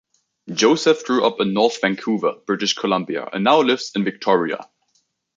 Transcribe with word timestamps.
Joseph 0.51 1.05
grew 1.05 1.23
up 1.23 1.39
in 1.41 1.53
North 1.53 1.79
Vancouver, 1.79 2.33
British 2.47 2.73
Columbia, 2.73 3.29
and 3.31 3.43
now 3.43 3.59
lives 3.61 3.91
in 3.95 4.03
Victoria. 4.03 4.67